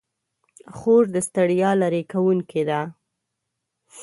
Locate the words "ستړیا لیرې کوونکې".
1.27-2.61